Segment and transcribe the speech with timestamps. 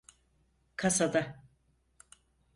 [0.75, 1.41] Kasada…